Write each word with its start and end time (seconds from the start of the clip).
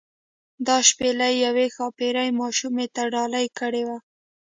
دا 0.67 0.77
شپیلۍ 0.89 1.33
یوې 1.45 1.65
ښاپیرۍ 1.75 2.29
ماشوم 2.39 2.75
ته 2.95 3.01
ډالۍ 3.13 3.47
کړې 3.59 3.83
وه. 3.87 3.97